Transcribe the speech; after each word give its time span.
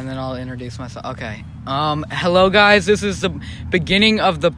and 0.00 0.08
then 0.08 0.18
I'll 0.18 0.36
introduce 0.36 0.78
myself. 0.78 1.04
Okay. 1.04 1.44
Um, 1.66 2.06
hello 2.10 2.48
guys. 2.48 2.86
This 2.86 3.02
is 3.02 3.20
the 3.20 3.28
beginning 3.68 4.18
of 4.18 4.40
the 4.40 4.52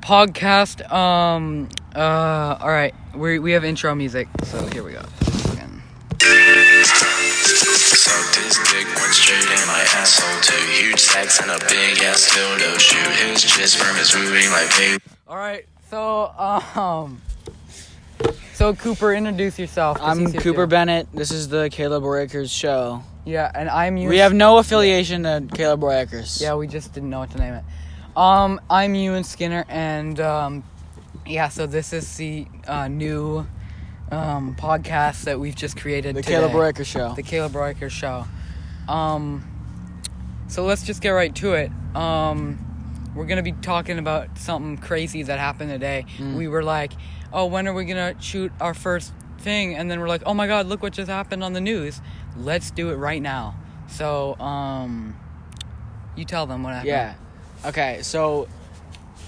podcast. 0.00 0.90
Um, 0.90 1.68
uh, 1.94 2.56
all 2.58 2.70
right. 2.70 2.94
We 3.14 3.38
we 3.38 3.52
have 3.52 3.62
intro 3.62 3.94
music, 3.94 4.28
so 4.44 4.66
here 4.68 4.82
we 4.82 4.92
go. 4.92 5.02
Sucked 7.92 8.36
his 8.36 8.56
dick, 8.72 8.86
went 8.96 9.12
straight 9.12 9.44
in 9.44 9.66
my 9.68 9.84
asshole. 10.00 10.40
Two 10.40 10.56
huge 10.72 10.98
sacks 10.98 11.38
and 11.40 11.50
a 11.50 11.58
big 11.66 11.98
ass 12.02 12.30
dildo. 12.34 12.78
Shoot 12.80 13.06
his 13.18 14.14
moving 14.16 14.50
like. 14.50 15.02
All 15.28 15.36
right. 15.36 15.66
So 15.90 16.32
um, 16.74 17.20
so 18.54 18.74
Cooper, 18.74 19.12
introduce 19.12 19.58
yourself. 19.58 19.98
I'm 20.00 20.32
Cooper 20.32 20.64
too. 20.64 20.66
Bennett. 20.66 21.08
This 21.12 21.30
is 21.30 21.48
the 21.48 21.68
Caleb 21.70 22.04
Royakers 22.04 22.50
show. 22.50 23.02
Yeah, 23.24 23.50
and 23.54 23.68
I'm 23.68 23.96
you. 23.96 24.08
We 24.08 24.18
have 24.18 24.34
no 24.34 24.58
affiliation 24.58 25.22
to 25.22 25.46
Caleb 25.54 25.80
Royakers. 25.80 26.40
Yeah, 26.40 26.54
we 26.54 26.66
just 26.66 26.92
didn't 26.92 27.10
know 27.10 27.20
what 27.20 27.30
to 27.32 27.38
name 27.38 27.54
it. 27.54 27.64
Um, 28.16 28.60
I'm 28.68 28.94
Ewan 28.94 29.24
Skinner, 29.24 29.64
and 29.68 30.20
um, 30.20 30.64
yeah, 31.26 31.48
so 31.48 31.66
this 31.66 31.92
is 31.92 32.16
the 32.16 32.46
uh, 32.66 32.88
new 32.88 33.46
um, 34.10 34.54
podcast 34.56 35.24
that 35.24 35.40
we've 35.40 35.56
just 35.56 35.76
created. 35.76 36.14
the 36.14 36.22
today. 36.22 36.34
Caleb 36.34 36.52
Royakers 36.52 36.86
show. 36.86 37.14
The 37.14 37.22
Caleb 37.22 37.54
Riker 37.54 37.88
Show. 37.88 38.26
Um, 38.88 39.48
so 40.48 40.64
let's 40.64 40.82
just 40.84 41.00
get 41.00 41.10
right 41.10 41.34
to 41.36 41.54
it. 41.54 41.70
Um, 41.94 42.58
we're 43.14 43.26
gonna 43.26 43.42
be 43.42 43.52
talking 43.52 43.98
about 43.98 44.38
something 44.38 44.78
crazy 44.78 45.22
that 45.22 45.38
happened 45.38 45.70
today. 45.70 46.06
Mm. 46.18 46.36
We 46.36 46.48
were 46.48 46.62
like, 46.62 46.92
"Oh, 47.32 47.46
when 47.46 47.66
are 47.68 47.74
we 47.74 47.84
gonna 47.84 48.14
shoot 48.20 48.52
our 48.60 48.74
first 48.74 49.12
thing?" 49.38 49.74
And 49.74 49.90
then 49.90 50.00
we're 50.00 50.08
like, 50.08 50.22
"Oh 50.26 50.34
my 50.34 50.46
God, 50.46 50.66
look 50.66 50.82
what 50.82 50.92
just 50.92 51.10
happened 51.10 51.42
on 51.42 51.52
the 51.52 51.60
news! 51.60 52.00
Let's 52.36 52.70
do 52.70 52.90
it 52.90 52.96
right 52.96 53.22
now." 53.22 53.54
So, 53.88 54.38
um, 54.38 55.16
you 56.16 56.24
tell 56.24 56.46
them 56.46 56.62
what 56.62 56.72
happened. 56.74 56.88
yeah. 56.88 57.14
Okay, 57.64 58.00
so 58.02 58.48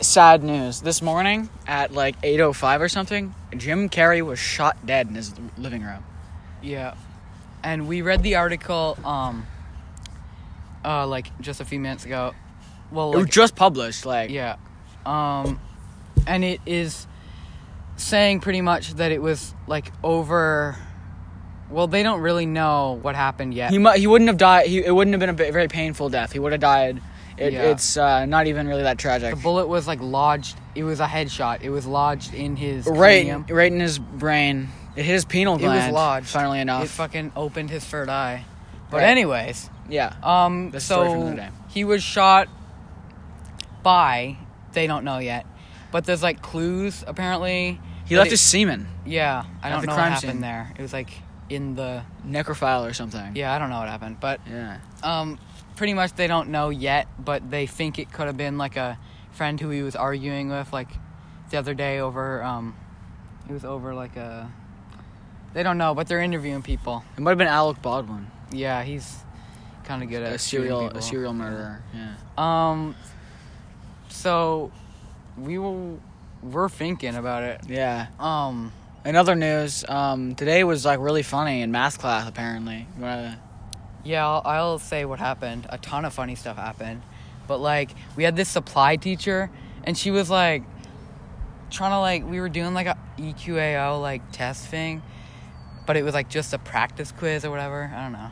sad 0.00 0.42
news. 0.42 0.80
This 0.80 1.00
morning 1.02 1.48
at 1.66 1.92
like 1.92 2.20
8:05 2.22 2.80
or 2.80 2.88
something, 2.88 3.34
Jim 3.56 3.88
Carrey 3.88 4.22
was 4.22 4.38
shot 4.38 4.84
dead 4.84 5.06
in 5.08 5.14
his 5.14 5.32
living 5.56 5.82
room. 5.82 6.04
Yeah. 6.62 6.94
And 7.62 7.86
we 7.88 8.02
read 8.02 8.22
the 8.22 8.34
article 8.36 8.98
um 9.04 9.46
uh 10.84 11.06
like 11.06 11.30
just 11.40 11.60
a 11.60 11.64
few 11.64 11.78
minutes 11.80 12.04
ago. 12.04 12.34
Well, 12.90 13.12
it 13.12 13.16
was 13.16 13.30
just 13.30 13.54
published 13.56 14.04
like 14.04 14.30
yeah. 14.30 14.56
Um 15.06 15.60
and 16.26 16.44
it 16.44 16.60
is 16.66 17.06
saying 17.96 18.40
pretty 18.40 18.60
much 18.60 18.94
that 18.94 19.12
it 19.12 19.22
was 19.22 19.54
like 19.66 19.92
over 20.02 20.76
well, 21.70 21.86
they 21.86 22.02
don't 22.02 22.20
really 22.20 22.46
know 22.46 22.98
what 23.02 23.16
happened 23.16 23.54
yet. 23.54 23.70
he 23.70 23.78
mu- 23.78 23.90
he 23.92 24.06
wouldn't 24.06 24.28
have 24.28 24.36
died. 24.36 24.66
He, 24.66 24.84
it 24.84 24.94
wouldn't 24.94 25.12
have 25.14 25.20
been 25.20 25.30
a 25.48 25.50
very 25.52 25.66
painful 25.68 26.08
death. 26.10 26.30
He 26.32 26.38
would 26.38 26.52
have 26.52 26.60
died. 26.60 27.00
It, 27.36 27.52
Yeah. 27.52 27.62
It's 27.70 27.96
uh, 27.96 28.26
not 28.26 28.46
even 28.46 28.68
really 28.68 28.82
that 28.84 28.98
tragic. 28.98 29.34
the 29.34 29.40
bullet 29.40 29.66
was 29.66 29.86
like 29.88 30.00
lodged. 30.00 30.56
It 30.76 30.84
was 30.84 31.00
a 31.00 31.06
headshot. 31.06 31.62
It 31.62 31.70
was 31.70 31.84
lodged 31.86 32.32
in 32.34 32.54
his 32.54 32.86
right, 32.86 32.96
cranium. 33.24 33.46
right 33.48 33.72
in 33.72 33.80
his 33.80 33.98
brain. 33.98 34.68
It 34.94 35.02
hit 35.04 35.14
his 35.14 35.24
pineal 35.24 35.58
gland. 35.58 35.82
It 35.82 35.86
was 35.86 35.94
lodged. 35.94 36.26
Funnily 36.28 36.58
It 36.58 36.62
enough, 36.62 36.88
fucking 36.90 37.32
opened 37.34 37.70
his 37.70 37.84
third 37.84 38.08
eye. 38.08 38.44
But 38.90 38.98
Right. 38.98 39.06
anyways, 39.10 39.68
yeah. 39.88 40.14
Um, 40.22 40.70
The 40.70 40.78
story 40.80 41.08
from 41.10 41.20
the 41.22 41.30
so 41.30 41.36
day. 41.36 41.48
he 41.70 41.84
was 41.84 42.02
shot 42.04 42.48
by 43.82 44.36
they 44.72 44.86
don't 44.86 45.04
know 45.04 45.18
yet, 45.18 45.46
but 45.94 46.04
there's 46.06 46.24
like 46.24 46.42
clues 46.42 47.04
apparently. 47.06 47.80
He 48.04 48.16
left 48.16 48.26
it- 48.26 48.32
his 48.32 48.40
semen, 48.40 48.88
Yeah, 49.06 49.44
I 49.62 49.70
don't 49.70 49.80
the 49.82 49.86
know 49.86 49.92
what 49.92 49.98
crime 50.00 50.12
happened 50.12 50.32
scene. 50.32 50.40
there. 50.40 50.72
It 50.76 50.82
was 50.82 50.92
like 50.92 51.10
in 51.48 51.76
the 51.76 52.02
necrophile 52.26 52.82
or 52.88 52.92
something. 52.92 53.36
yeah, 53.36 53.54
I 53.54 53.60
don't 53.60 53.70
know 53.70 53.78
what 53.78 53.88
happened, 53.88 54.16
but 54.18 54.40
Yeah. 54.50 54.78
um, 55.04 55.38
pretty 55.76 55.94
much 55.94 56.12
they 56.14 56.26
don't 56.26 56.48
know 56.48 56.70
yet, 56.70 57.06
but 57.18 57.48
they 57.48 57.66
think 57.68 57.98
it 58.00 58.10
could 58.12 58.26
have 58.26 58.36
been 58.36 58.58
like 58.58 58.76
a 58.76 58.98
friend 59.30 59.60
who 59.60 59.70
he 59.70 59.82
was 59.82 59.94
arguing 59.94 60.48
with 60.50 60.72
like 60.72 60.88
the 61.50 61.58
other 61.58 61.74
day 61.74 62.00
over 62.00 62.42
um, 62.42 62.74
it 63.48 63.52
was 63.52 63.64
over 63.64 63.94
like 63.94 64.16
a. 64.16 64.50
They 65.52 65.62
don't 65.62 65.78
know, 65.78 65.94
but 65.94 66.08
they're 66.08 66.20
interviewing 66.20 66.62
people. 66.62 67.04
It 67.16 67.20
might 67.20 67.30
have 67.30 67.38
been 67.38 67.46
Alec 67.46 67.80
Baldwin, 67.82 68.26
Yeah, 68.50 68.82
he's 68.82 69.18
kind 69.84 70.02
of 70.02 70.08
good 70.10 70.22
at 70.24 70.32
a 70.32 70.38
serial 70.38 70.88
a 70.88 71.00
serial 71.00 71.32
murderer. 71.32 71.82
Yeah. 71.94 72.14
Um. 72.36 72.96
So, 74.08 74.72
we 75.38 75.58
will. 75.58 76.00
We're 76.42 76.68
thinking 76.68 77.14
about 77.14 77.42
it. 77.42 77.62
Yeah. 77.68 78.06
Um. 78.18 78.72
In 79.04 79.16
other 79.16 79.34
news, 79.34 79.84
um, 79.88 80.34
today 80.34 80.64
was 80.64 80.84
like 80.86 80.98
really 80.98 81.22
funny 81.22 81.60
in 81.60 81.70
math 81.70 81.98
class. 81.98 82.26
Apparently, 82.26 82.86
wanna- 82.98 83.38
Yeah, 84.02 84.26
I'll, 84.26 84.42
I'll 84.44 84.78
say 84.78 85.04
what 85.04 85.18
happened. 85.18 85.66
A 85.68 85.76
ton 85.78 86.04
of 86.06 86.14
funny 86.14 86.34
stuff 86.36 86.56
happened, 86.56 87.02
but 87.46 87.58
like 87.60 87.90
we 88.16 88.24
had 88.24 88.34
this 88.34 88.48
supply 88.48 88.96
teacher, 88.96 89.50
and 89.84 89.96
she 89.96 90.10
was 90.10 90.30
like 90.30 90.62
trying 91.70 91.90
to 91.92 91.98
like 91.98 92.24
we 92.26 92.40
were 92.40 92.48
doing 92.48 92.72
like 92.72 92.86
a 92.86 92.96
EQAO 93.18 94.00
like 94.00 94.22
test 94.32 94.66
thing, 94.68 95.02
but 95.86 95.96
it 95.98 96.02
was 96.02 96.14
like 96.14 96.28
just 96.30 96.52
a 96.54 96.58
practice 96.58 97.12
quiz 97.12 97.44
or 97.44 97.50
whatever. 97.50 97.90
I 97.94 98.02
don't 98.04 98.12
know. 98.12 98.30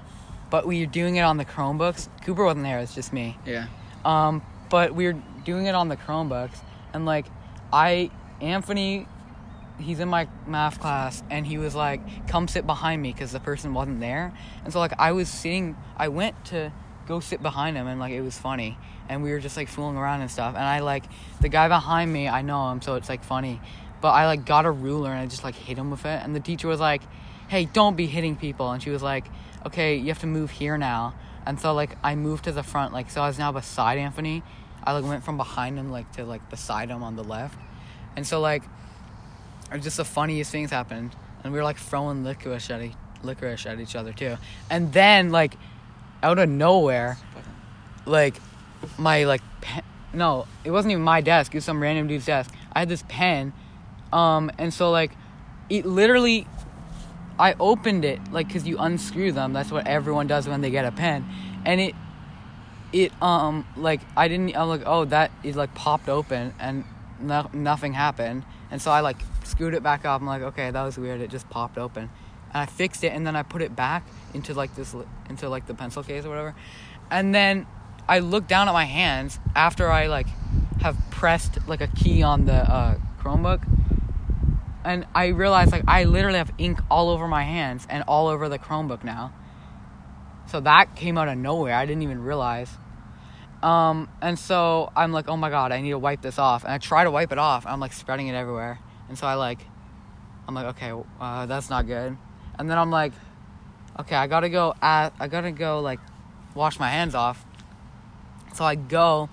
But 0.50 0.66
we 0.66 0.80
were 0.80 0.90
doing 0.90 1.16
it 1.16 1.22
on 1.22 1.36
the 1.38 1.44
Chromebooks. 1.46 2.08
Cooper 2.24 2.44
wasn't 2.44 2.64
there. 2.64 2.78
It's 2.78 2.94
just 2.94 3.12
me. 3.12 3.38
yeah. 3.46 3.66
Um, 4.04 4.42
but 4.70 4.94
we 4.94 5.06
were 5.06 5.20
doing 5.44 5.66
it 5.66 5.74
on 5.74 5.88
the 5.88 5.96
Chromebooks, 5.96 6.58
and 6.92 7.06
like, 7.06 7.26
I 7.72 8.10
Anthony, 8.40 9.06
he's 9.78 10.00
in 10.00 10.08
my 10.08 10.28
math 10.46 10.80
class, 10.80 11.22
and 11.30 11.46
he 11.46 11.58
was 11.58 11.74
like, 11.74 12.28
"Come 12.28 12.48
sit 12.48 12.66
behind 12.66 13.00
me," 13.02 13.12
because 13.12 13.32
the 13.32 13.40
person 13.40 13.74
wasn't 13.74 14.00
there, 14.00 14.32
and 14.64 14.72
so 14.72 14.78
like 14.78 14.92
I 14.98 15.12
was 15.12 15.28
sitting, 15.28 15.76
I 15.96 16.08
went 16.08 16.44
to 16.46 16.72
go 17.06 17.20
sit 17.20 17.42
behind 17.42 17.76
him, 17.76 17.86
and 17.86 17.98
like 18.00 18.12
it 18.12 18.20
was 18.20 18.36
funny, 18.36 18.78
and 19.08 19.22
we 19.22 19.30
were 19.30 19.40
just 19.40 19.56
like 19.56 19.68
fooling 19.68 19.96
around 19.96 20.20
and 20.20 20.30
stuff, 20.30 20.54
and 20.54 20.64
I 20.64 20.80
like 20.80 21.04
the 21.40 21.48
guy 21.48 21.68
behind 21.68 22.12
me, 22.12 22.28
I 22.28 22.42
know 22.42 22.70
him, 22.70 22.82
so 22.82 22.96
it's 22.96 23.08
like 23.08 23.24
funny, 23.24 23.60
but 24.00 24.10
I 24.10 24.26
like 24.26 24.44
got 24.44 24.66
a 24.66 24.70
ruler 24.70 25.10
and 25.10 25.20
I 25.20 25.26
just 25.26 25.44
like 25.44 25.54
hit 25.54 25.78
him 25.78 25.90
with 25.90 26.04
it, 26.04 26.20
and 26.22 26.34
the 26.34 26.40
teacher 26.40 26.68
was 26.68 26.80
like, 26.80 27.02
"Hey, 27.48 27.64
don't 27.64 27.96
be 27.96 28.06
hitting 28.06 28.36
people," 28.36 28.70
and 28.70 28.82
she 28.82 28.90
was 28.90 29.02
like, 29.02 29.26
"Okay, 29.66 29.96
you 29.96 30.08
have 30.08 30.20
to 30.20 30.26
move 30.26 30.50
here 30.50 30.76
now." 30.76 31.14
And 31.46 31.58
so 31.58 31.74
like 31.74 31.96
I 32.02 32.14
moved 32.14 32.44
to 32.44 32.52
the 32.52 32.62
front, 32.62 32.92
like 32.92 33.10
so 33.10 33.22
I 33.22 33.26
was 33.26 33.38
now 33.38 33.52
beside 33.52 33.98
Anthony. 33.98 34.42
I 34.84 34.92
like 34.92 35.04
went 35.04 35.24
from 35.24 35.36
behind 35.36 35.78
him 35.78 35.90
like 35.90 36.10
to 36.12 36.24
like 36.24 36.48
beside 36.50 36.88
him 36.90 37.02
on 37.02 37.16
the 37.16 37.24
left. 37.24 37.58
And 38.16 38.26
so 38.26 38.40
like 38.40 38.62
it 39.70 39.76
was 39.76 39.84
just 39.84 39.96
the 39.96 40.04
funniest 40.04 40.50
things 40.50 40.70
happened. 40.70 41.14
And 41.44 41.52
we 41.52 41.58
were 41.58 41.64
like 41.64 41.78
throwing 41.78 42.24
licorice 42.24 42.70
at 42.70 42.82
each, 42.82 42.92
licorice 43.22 43.66
at 43.66 43.80
each 43.80 43.96
other 43.96 44.12
too. 44.12 44.36
And 44.70 44.92
then 44.92 45.30
like 45.30 45.56
out 46.22 46.38
of 46.38 46.48
nowhere, 46.48 47.18
like 48.06 48.36
my 48.98 49.24
like 49.24 49.42
pen 49.60 49.82
no, 50.14 50.46
it 50.64 50.70
wasn't 50.70 50.92
even 50.92 51.02
my 51.02 51.20
desk, 51.20 51.54
it 51.54 51.58
was 51.58 51.64
some 51.64 51.80
random 51.80 52.06
dude's 52.06 52.26
desk. 52.26 52.54
I 52.72 52.80
had 52.80 52.88
this 52.88 53.02
pen, 53.08 53.52
um, 54.12 54.50
and 54.58 54.72
so 54.72 54.90
like 54.90 55.12
it 55.70 55.86
literally 55.86 56.46
I 57.38 57.54
opened 57.58 58.04
it 58.04 58.20
like 58.30 58.48
because 58.48 58.66
you 58.66 58.78
unscrew 58.78 59.32
them. 59.32 59.52
That's 59.52 59.70
what 59.70 59.86
everyone 59.86 60.26
does 60.26 60.46
when 60.46 60.60
they 60.60 60.70
get 60.70 60.84
a 60.84 60.92
pen, 60.92 61.26
and 61.64 61.80
it 61.80 61.94
it 62.92 63.12
um 63.22 63.66
like 63.76 64.00
I 64.16 64.28
didn't. 64.28 64.56
I'm 64.56 64.68
like 64.68 64.82
oh 64.86 65.04
that 65.06 65.30
it 65.42 65.56
like 65.56 65.74
popped 65.74 66.08
open 66.08 66.54
and 66.58 66.84
no, 67.20 67.48
nothing 67.52 67.92
happened, 67.92 68.44
and 68.70 68.82
so 68.82 68.90
I 68.90 69.00
like 69.00 69.18
screwed 69.44 69.74
it 69.74 69.82
back 69.82 70.04
up. 70.04 70.20
I'm 70.20 70.26
like 70.26 70.42
okay 70.42 70.70
that 70.70 70.82
was 70.82 70.98
weird. 70.98 71.20
It 71.20 71.30
just 71.30 71.48
popped 71.50 71.78
open, 71.78 72.04
and 72.52 72.62
I 72.62 72.66
fixed 72.66 73.04
it 73.04 73.12
and 73.12 73.26
then 73.26 73.36
I 73.36 73.42
put 73.42 73.62
it 73.62 73.74
back 73.74 74.06
into 74.34 74.54
like 74.54 74.74
this 74.74 74.94
into 75.28 75.48
like 75.48 75.66
the 75.66 75.74
pencil 75.74 76.02
case 76.02 76.24
or 76.24 76.30
whatever, 76.30 76.54
and 77.10 77.34
then 77.34 77.66
I 78.08 78.18
looked 78.18 78.48
down 78.48 78.68
at 78.68 78.72
my 78.72 78.84
hands 78.84 79.38
after 79.54 79.90
I 79.90 80.06
like 80.06 80.26
have 80.80 80.96
pressed 81.10 81.66
like 81.68 81.80
a 81.80 81.86
key 81.86 82.22
on 82.22 82.46
the 82.46 82.54
uh, 82.54 82.96
Chromebook 83.20 83.62
and 84.84 85.06
I 85.14 85.28
realized 85.28 85.72
like 85.72 85.84
I 85.86 86.04
literally 86.04 86.38
have 86.38 86.52
ink 86.58 86.80
all 86.90 87.10
over 87.10 87.28
my 87.28 87.44
hands 87.44 87.86
and 87.88 88.02
all 88.08 88.28
over 88.28 88.48
the 88.48 88.58
Chromebook 88.58 89.04
now. 89.04 89.32
So 90.46 90.60
that 90.60 90.96
came 90.96 91.16
out 91.16 91.28
of 91.28 91.38
nowhere. 91.38 91.74
I 91.74 91.86
didn't 91.86 92.02
even 92.02 92.22
realize. 92.22 92.70
Um, 93.62 94.08
and 94.20 94.38
so 94.38 94.90
I'm 94.96 95.12
like, 95.12 95.28
oh 95.28 95.36
my 95.36 95.50
god, 95.50 95.72
I 95.72 95.80
need 95.80 95.90
to 95.90 95.98
wipe 95.98 96.20
this 96.20 96.38
off. 96.38 96.64
And 96.64 96.72
I 96.72 96.78
try 96.78 97.04
to 97.04 97.10
wipe 97.10 97.32
it 97.32 97.38
off. 97.38 97.64
I'm 97.66 97.80
like 97.80 97.92
spreading 97.92 98.26
it 98.26 98.34
everywhere. 98.34 98.78
And 99.08 99.16
so 99.16 99.26
I 99.26 99.34
like, 99.34 99.60
I'm 100.48 100.54
like, 100.54 100.66
okay, 100.76 100.92
uh, 101.20 101.46
that's 101.46 101.70
not 101.70 101.86
good. 101.86 102.16
And 102.58 102.70
then 102.70 102.78
I'm 102.78 102.90
like, 102.90 103.12
okay, 104.00 104.16
I 104.16 104.26
gotta 104.26 104.48
go. 104.48 104.74
At, 104.82 105.10
I 105.20 105.28
gotta 105.28 105.52
go 105.52 105.80
like 105.80 106.00
wash 106.54 106.78
my 106.78 106.88
hands 106.88 107.14
off. 107.14 107.44
So 108.54 108.64
I 108.64 108.74
go. 108.74 109.28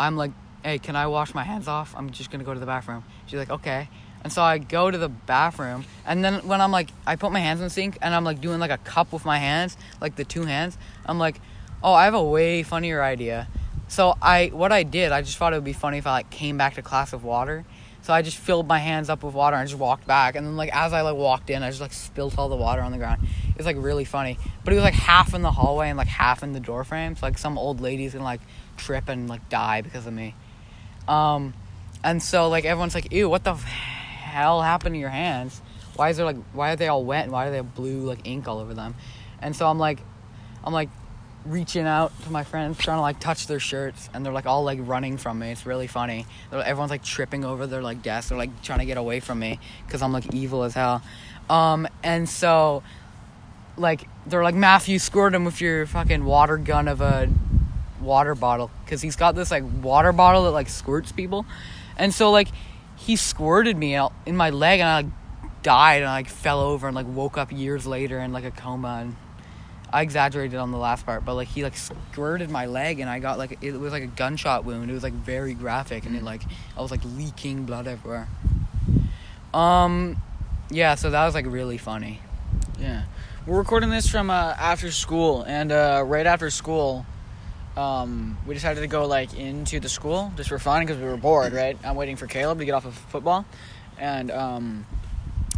I'm 0.00 0.16
like, 0.16 0.32
hey, 0.64 0.78
can 0.78 0.96
I 0.96 1.08
wash 1.08 1.34
my 1.34 1.42
hands 1.42 1.68
off? 1.68 1.94
I'm 1.96 2.10
just 2.10 2.30
gonna 2.30 2.44
go 2.44 2.54
to 2.54 2.60
the 2.60 2.66
bathroom. 2.66 3.04
She's 3.26 3.38
like, 3.38 3.50
okay. 3.50 3.88
And 4.24 4.32
so 4.32 4.42
I 4.42 4.58
go 4.58 4.90
to 4.90 4.98
the 4.98 5.08
bathroom, 5.08 5.84
and 6.04 6.24
then 6.24 6.46
when 6.46 6.60
I'm 6.60 6.72
like, 6.72 6.90
I 7.06 7.14
put 7.14 7.30
my 7.30 7.38
hands 7.38 7.60
in 7.60 7.64
the 7.64 7.70
sink, 7.70 7.98
and 8.02 8.12
I'm 8.12 8.24
like 8.24 8.40
doing 8.40 8.58
like 8.58 8.72
a 8.72 8.78
cup 8.78 9.12
with 9.12 9.24
my 9.24 9.38
hands, 9.38 9.76
like 10.00 10.16
the 10.16 10.24
two 10.24 10.42
hands. 10.42 10.76
I'm 11.06 11.20
like, 11.20 11.40
oh, 11.82 11.92
I 11.92 12.04
have 12.04 12.14
a 12.14 12.22
way 12.22 12.62
funnier 12.62 13.02
idea. 13.02 13.48
So 13.88 14.16
I, 14.20 14.48
what 14.52 14.72
I 14.72 14.82
did, 14.82 15.12
I 15.12 15.22
just 15.22 15.38
thought 15.38 15.52
it 15.52 15.56
would 15.56 15.64
be 15.64 15.72
funny 15.72 15.98
if 15.98 16.06
I 16.06 16.12
like 16.12 16.30
came 16.30 16.58
back 16.58 16.74
to 16.74 16.82
class 16.82 17.12
with 17.12 17.22
water. 17.22 17.64
So 18.02 18.12
I 18.12 18.22
just 18.22 18.36
filled 18.36 18.66
my 18.66 18.78
hands 18.78 19.10
up 19.10 19.22
with 19.22 19.34
water 19.34 19.56
and 19.56 19.68
just 19.68 19.78
walked 19.78 20.06
back. 20.06 20.34
And 20.34 20.46
then 20.46 20.56
like 20.56 20.74
as 20.74 20.92
I 20.92 21.02
like 21.02 21.16
walked 21.16 21.50
in, 21.50 21.62
I 21.62 21.68
just 21.68 21.80
like 21.80 21.92
spilled 21.92 22.34
all 22.38 22.48
the 22.48 22.56
water 22.56 22.80
on 22.80 22.92
the 22.92 22.98
ground. 22.98 23.26
It 23.50 23.56
was 23.56 23.66
like 23.66 23.76
really 23.78 24.04
funny. 24.04 24.38
But 24.64 24.72
it 24.72 24.76
was 24.76 24.84
like 24.84 24.94
half 24.94 25.34
in 25.34 25.42
the 25.42 25.50
hallway 25.50 25.88
and 25.88 25.98
like 25.98 26.08
half 26.08 26.42
in 26.42 26.52
the 26.52 26.60
door 26.60 26.84
frame. 26.84 27.16
So 27.16 27.26
like 27.26 27.38
some 27.38 27.58
old 27.58 27.80
lady's 27.80 28.12
gonna 28.12 28.24
like 28.24 28.40
trip 28.76 29.08
and 29.08 29.28
like 29.28 29.48
die 29.48 29.82
because 29.82 30.06
of 30.06 30.12
me. 30.12 30.34
Um, 31.06 31.54
and 32.04 32.22
so 32.22 32.48
like 32.48 32.64
everyone's 32.64 32.94
like, 32.94 33.12
"Ew, 33.12 33.28
what 33.28 33.44
the 33.44 33.54
hell 33.54 34.62
happened 34.62 34.94
to 34.94 34.98
your 34.98 35.08
hands? 35.10 35.60
Why 35.96 36.10
is 36.10 36.16
there 36.16 36.26
like 36.26 36.36
why 36.52 36.72
are 36.72 36.76
they 36.76 36.88
all 36.88 37.04
wet 37.04 37.24
and 37.24 37.32
why 37.32 37.46
do 37.46 37.50
they 37.50 37.56
have 37.56 37.74
blue 37.74 38.00
like 38.00 38.26
ink 38.26 38.46
all 38.46 38.58
over 38.58 38.74
them?" 38.74 38.94
And 39.40 39.54
so 39.54 39.66
I'm 39.68 39.78
like, 39.78 40.00
I'm 40.64 40.72
like 40.72 40.88
reaching 41.48 41.86
out 41.86 42.12
to 42.24 42.30
my 42.30 42.44
friends, 42.44 42.78
trying 42.78 42.98
to 42.98 43.02
like 43.02 43.20
touch 43.20 43.46
their 43.46 43.58
shirts, 43.58 44.08
and 44.12 44.24
they're 44.24 44.32
like 44.32 44.46
all 44.46 44.64
like 44.64 44.78
running 44.82 45.16
from 45.16 45.38
me. 45.38 45.50
It's 45.50 45.66
really 45.66 45.86
funny. 45.86 46.26
They're, 46.50 46.62
everyone's 46.62 46.90
like 46.90 47.02
tripping 47.02 47.44
over 47.44 47.66
their 47.66 47.82
like 47.82 48.02
desks. 48.02 48.28
They're 48.28 48.38
like 48.38 48.62
trying 48.62 48.80
to 48.80 48.84
get 48.84 48.98
away 48.98 49.20
from 49.20 49.38
me 49.38 49.58
because 49.86 50.02
I'm 50.02 50.12
like 50.12 50.34
evil 50.34 50.64
as 50.64 50.74
hell. 50.74 51.02
Um, 51.48 51.88
and 52.02 52.28
so 52.28 52.82
like 53.76 54.08
they're 54.26 54.42
like 54.42 54.54
Matthew 54.54 54.98
squirt 54.98 55.34
him 55.34 55.44
with 55.44 55.60
your 55.60 55.86
fucking 55.86 56.24
water 56.24 56.56
gun 56.56 56.88
of 56.88 57.00
a 57.00 57.28
water 58.00 58.34
bottle 58.34 58.70
because 58.84 59.00
he's 59.00 59.16
got 59.16 59.34
this 59.34 59.50
like 59.50 59.64
water 59.82 60.12
bottle 60.12 60.44
that 60.44 60.50
like 60.50 60.68
squirts 60.68 61.12
people, 61.12 61.46
and 61.96 62.12
so 62.12 62.30
like 62.30 62.48
he 62.96 63.16
squirted 63.16 63.76
me 63.76 63.94
out 63.94 64.12
in 64.26 64.36
my 64.36 64.50
leg 64.50 64.80
and 64.80 64.88
I 64.88 64.94
like 64.96 65.06
died 65.62 66.02
and 66.02 66.10
I 66.10 66.14
like 66.14 66.28
fell 66.28 66.60
over 66.60 66.86
and 66.86 66.94
like 66.94 67.06
woke 67.08 67.38
up 67.38 67.52
years 67.52 67.86
later 67.86 68.18
in 68.18 68.32
like 68.32 68.44
a 68.44 68.50
coma 68.50 68.98
and 69.02 69.16
I 69.90 70.02
exaggerated 70.02 70.58
on 70.58 70.70
the 70.70 70.78
last 70.78 71.06
part, 71.06 71.24
but 71.24 71.34
like 71.34 71.48
he 71.48 71.62
like 71.62 71.76
squirted 71.76 72.50
my 72.50 72.66
leg 72.66 73.00
and 73.00 73.08
I 73.08 73.18
got 73.20 73.38
like 73.38 73.58
it 73.62 73.72
was 73.72 73.92
like 73.92 74.02
a 74.02 74.08
gunshot 74.08 74.64
wound. 74.64 74.90
It 74.90 74.94
was 74.94 75.02
like 75.02 75.14
very 75.14 75.54
graphic 75.54 76.04
and 76.04 76.14
it 76.14 76.22
like 76.22 76.42
I 76.76 76.82
was 76.82 76.90
like 76.90 77.00
leaking 77.04 77.64
blood 77.64 77.86
everywhere. 77.86 78.28
Um, 79.54 80.22
yeah, 80.70 80.94
so 80.94 81.10
that 81.10 81.24
was 81.24 81.34
like 81.34 81.46
really 81.46 81.78
funny. 81.78 82.20
Yeah, 82.78 83.04
we're 83.46 83.58
recording 83.58 83.90
this 83.90 84.08
from 84.08 84.30
uh, 84.30 84.54
after 84.58 84.92
school, 84.92 85.42
and 85.42 85.72
uh, 85.72 86.04
right 86.06 86.26
after 86.26 86.50
school, 86.50 87.06
um, 87.76 88.36
we 88.46 88.54
decided 88.54 88.80
to 88.82 88.86
go 88.86 89.06
like 89.06 89.34
into 89.34 89.80
the 89.80 89.88
school 89.88 90.32
just 90.36 90.50
for 90.50 90.58
fun 90.58 90.82
because 90.84 90.98
we 90.98 91.04
were 91.04 91.16
bored. 91.16 91.54
Right, 91.54 91.78
I'm 91.82 91.96
waiting 91.96 92.16
for 92.16 92.26
Caleb 92.26 92.58
to 92.58 92.66
get 92.66 92.72
off 92.72 92.84
of 92.84 92.94
football, 92.94 93.46
and 93.98 94.30
um, 94.30 94.86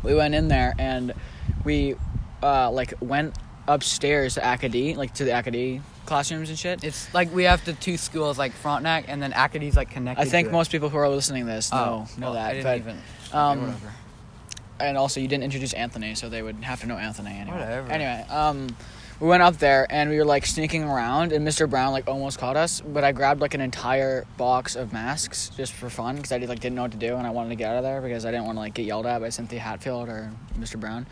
we 0.05 0.15
went 0.15 0.35
in 0.35 0.49
there 0.49 0.75
and 0.79 1.13
we 1.65 1.97
uh, 2.43 2.71
like 2.71 2.95
went 3.01 3.35
upstairs 3.75 4.35
to 4.35 4.45
Acadie, 4.45 4.95
like 4.95 5.15
to 5.15 5.25
the 5.25 5.33
Acadie 5.33 5.81
classrooms 6.07 6.49
and 6.49 6.59
shit. 6.59 6.83
It's 6.83 7.13
like 7.15 7.33
we 7.33 7.45
have 7.45 7.65
the 7.65 7.73
two 7.75 7.97
schools 7.97 8.37
like 8.39 8.53
Frontenac 8.53 9.05
and 9.09 9.23
then 9.23 9.33
Acadie's 9.33 9.77
like 9.77 9.91
connected. 9.91 10.21
I 10.23 10.25
think 10.25 10.51
most 10.51 10.73
people 10.73 10.89
who 10.89 10.99
are 10.99 11.09
listening 11.09 11.47
to 11.47 11.53
this 11.53 11.73
know 11.73 12.07
Oh, 12.09 12.21
know 12.21 12.27
well, 12.29 12.35
that, 12.35 12.51
I 12.51 12.53
didn't 12.55 12.65
but 12.65 12.77
even. 12.79 12.99
um, 13.33 13.61
whatever. 13.61 13.93
and 14.81 14.99
also 14.99 15.21
you 15.21 15.29
didn't 15.29 15.45
introduce 15.45 15.73
Anthony, 15.73 16.15
so 16.15 16.29
they 16.29 16.43
would 16.43 16.57
have 16.65 16.81
to 16.81 16.87
know 16.87 16.97
Anthony 16.97 17.31
anyway. 17.31 17.59
Whatever. 17.59 17.93
Anyway, 17.93 18.25
um, 18.29 18.75
we 19.21 19.29
went 19.29 19.43
up 19.43 19.59
there 19.59 19.87
and 19.91 20.11
we 20.11 20.17
were 20.17 20.25
like 20.25 20.47
sneaking 20.47 20.83
around, 20.83 21.33
and 21.33 21.47
Mr. 21.47 21.69
Brown 21.71 21.93
like 21.93 22.09
almost 22.09 22.39
caught 22.39 22.57
us, 22.57 22.81
but 22.81 23.05
I 23.05 23.13
grabbed 23.13 23.41
like 23.41 23.55
an 23.55 23.61
entire 23.61 24.27
box 24.37 24.75
of 24.75 24.93
masks 24.93 25.51
just 25.57 25.75
for 25.75 25.91
fun 25.91 26.17
because 26.17 26.33
I 26.33 26.39
did, 26.39 26.49
like 26.49 26.59
didn't 26.59 26.75
know 26.75 26.83
what 26.83 26.93
to 26.93 26.99
do 26.99 27.15
and 27.17 27.27
I 27.27 27.31
wanted 27.31 27.51
to 27.51 27.55
get 27.57 27.71
out 27.71 27.77
of 27.77 27.83
there 27.85 28.01
because 28.01 28.25
I 28.25 28.31
didn't 28.33 28.47
want 28.47 28.57
to 28.57 28.61
like 28.61 28.75
get 28.75 28.87
yelled 28.87 29.07
at 29.07 29.21
by 29.21 29.29
Cynthia 29.29 29.61
Hatfield 29.61 30.09
or 30.09 30.33
Mr. 30.59 30.81
Brown. 30.81 31.07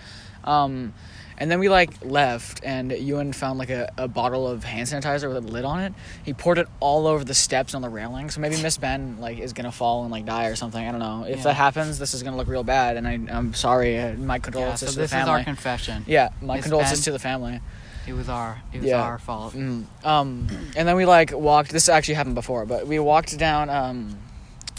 Um, 0.45 0.95
and 1.41 1.49
then 1.49 1.61
we 1.61 1.69
like 1.69 2.05
left, 2.05 2.65
and 2.65 2.91
Ewan 2.91 3.33
found 3.33 3.61
like 3.61 3.71
a, 3.71 3.93
a 3.97 4.09
bottle 4.09 4.49
of 4.49 4.65
hand 4.65 4.89
sanitizer 4.89 5.29
with 5.33 5.37
a 5.37 5.41
lid 5.41 5.65
on 5.65 5.79
it. 5.81 5.93
He 6.25 6.35
poured 6.35 6.59
it 6.59 6.67
all 6.81 7.07
over 7.07 7.23
the 7.23 7.35
steps 7.35 7.75
on 7.77 7.83
the 7.83 7.89
railing. 7.89 8.29
So 8.31 8.41
maybe 8.41 8.61
Miss 8.61 8.77
Ben 8.85 9.19
like 9.21 9.39
is 9.39 9.53
gonna 9.53 9.71
fall 9.71 10.03
and 10.03 10.11
like 10.11 10.27
die 10.27 10.47
or 10.47 10.57
something. 10.57 10.85
I 10.85 10.91
don't 10.91 10.99
know. 10.99 11.25
If 11.29 11.37
Yeah. 11.39 11.43
that 11.45 11.55
happens, 11.55 11.99
this 12.01 12.13
is 12.13 12.25
gonna 12.25 12.37
look 12.37 12.49
real 12.49 12.65
bad, 12.65 12.97
and 12.97 13.07
I, 13.07 13.21
I'm 13.31 13.55
sorry. 13.55 13.97
Uh, 14.01 14.15
my 14.15 14.35
Yeah, 14.35 14.39
condolences 14.41 14.89
so 14.89 14.95
to 14.95 14.99
this 15.01 15.11
is 15.11 15.13
family. 15.13 15.31
our 15.31 15.45
confession. 15.45 16.05
yeah, 16.09 16.31
my 16.43 16.57
Miss 16.57 16.65
condolences 16.65 16.99
Ben. 16.99 17.05
to 17.05 17.13
the 17.13 17.19
family. 17.21 17.61
It 18.09 18.15
was 18.15 18.29
our 18.29 18.61
it 18.73 18.79
was 18.79 18.87
Yeah. 18.89 19.01
our 19.03 19.19
fault. 19.21 19.55
Mm. 19.55 19.85
Um, 20.05 20.49
and 20.77 20.89
then 20.89 20.97
we 20.97 21.07
like 21.07 21.31
walked. 21.33 21.71
This 21.71 21.89
actually 21.89 22.15
happened 22.15 22.35
before, 22.35 22.67
but 22.67 22.89
we 22.89 22.99
walked 22.99 23.39
down, 23.39 23.71
um, 23.71 24.19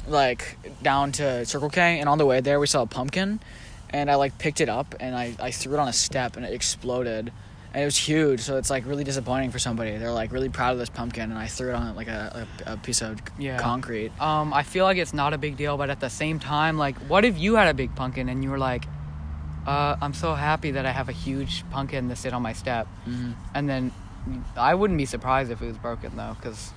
like 0.09 0.57
down 0.81 1.13
to 1.13 1.45
Circle 1.45 1.69
K, 1.69 1.99
and 2.01 2.09
on 2.09 2.17
the 2.17 2.25
way 2.25 2.41
there 2.41 2.59
we 2.59 2.67
saw 2.67 2.81
a 2.81 2.87
pumpkin, 2.87 3.39
and 3.91 4.09
I 4.09 4.15
like 4.15 4.37
picked 4.37 4.61
it 4.61 4.69
up 4.69 4.95
and 4.99 5.15
I, 5.15 5.35
I 5.39 5.51
threw 5.51 5.73
it 5.73 5.79
on 5.79 5.87
a 5.87 5.93
step 5.93 6.35
and 6.37 6.45
it 6.45 6.53
exploded, 6.53 7.31
and 7.73 7.81
it 7.81 7.85
was 7.85 7.97
huge. 7.97 8.41
So 8.41 8.57
it's 8.57 8.69
like 8.69 8.85
really 8.85 9.03
disappointing 9.03 9.51
for 9.51 9.59
somebody. 9.59 9.97
They're 9.97 10.11
like 10.11 10.31
really 10.31 10.49
proud 10.49 10.73
of 10.73 10.79
this 10.79 10.89
pumpkin, 10.89 11.29
and 11.31 11.37
I 11.39 11.47
threw 11.47 11.69
it 11.69 11.75
on 11.75 11.95
like 11.95 12.07
a, 12.07 12.47
a, 12.65 12.73
a 12.73 12.77
piece 12.77 13.01
of 13.01 13.19
Yeah. 13.37 13.57
concrete. 13.59 14.11
Um, 14.19 14.53
I 14.53 14.63
feel 14.63 14.85
like 14.85 14.97
it's 14.97 15.13
not 15.13 15.33
a 15.33 15.37
big 15.37 15.57
deal, 15.57 15.77
but 15.77 15.89
at 15.89 15.99
the 15.99 16.09
same 16.09 16.39
time, 16.39 16.77
like, 16.77 16.97
what 17.09 17.25
if 17.25 17.37
you 17.37 17.55
had 17.55 17.67
a 17.67 17.73
big 17.73 17.95
pumpkin 17.95 18.29
and 18.29 18.43
you 18.43 18.49
were 18.49 18.57
like, 18.59 18.85
uh, 19.67 19.95
I'm 20.01 20.13
so 20.13 20.33
happy 20.35 20.71
that 20.71 20.85
I 20.85 20.91
have 20.91 21.09
a 21.09 21.13
huge 21.13 21.63
pumpkin 21.69 22.09
to 22.09 22.15
sit 22.15 22.33
on 22.33 22.41
my 22.41 22.53
step, 22.53 22.87
Mhm. 23.07 23.33
and 23.53 23.69
then 23.69 23.91
I 24.55 24.73
wouldn't 24.75 24.97
be 24.97 25.05
surprised 25.05 25.51
if 25.51 25.61
it 25.61 25.67
was 25.67 25.77
broken 25.77 26.15
though, 26.15 26.35
because 26.39 26.71